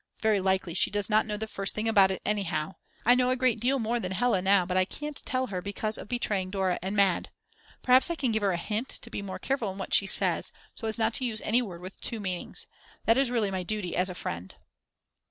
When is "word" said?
11.61-11.81